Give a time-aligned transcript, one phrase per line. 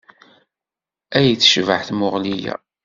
[1.17, 2.55] Ay tecbeḥ tmuɣli-a!